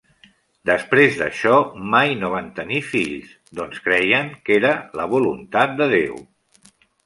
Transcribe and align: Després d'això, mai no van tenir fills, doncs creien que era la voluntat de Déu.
Després 0.69 1.17
d'això, 1.19 1.59
mai 1.91 2.15
no 2.23 2.31
van 2.37 2.49
tenir 2.61 2.81
fills, 2.93 3.37
doncs 3.61 3.85
creien 3.91 4.35
que 4.49 4.59
era 4.59 4.75
la 5.03 5.09
voluntat 5.15 5.81
de 5.83 5.93
Déu. 5.97 6.21